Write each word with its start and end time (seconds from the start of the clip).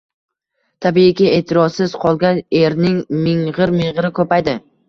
Tabiiyki, 0.85 1.27
e`tiborsiz 1.41 1.93
qolgan 2.05 2.41
erning 2.63 2.99
ming`ir-ming`iri 3.29 4.13
ko`paydi 4.21 4.61